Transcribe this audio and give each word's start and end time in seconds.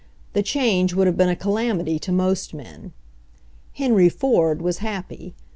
The 0.33 0.41
change 0.41 0.95
would 0.95 1.05
have 1.05 1.15
been 1.15 1.29
a 1.29 1.35
calamity 1.35 1.99
to 1.99 2.11
most 2.11 2.55
men. 2.55 2.91
Henry 3.73 4.09
Ford 4.09 4.57
wa£ 4.57 4.77
happy. 4.77 5.35